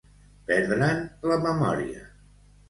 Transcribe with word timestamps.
Perdre'n 0.51 1.03
la 1.33 1.37
memòria. 1.45 2.03